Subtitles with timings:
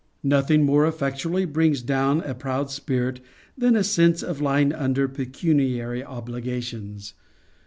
[0.23, 3.19] Nothing more effectually brings down a proud spirit,
[3.55, 7.13] than a sense of lying under pecuniary obligations.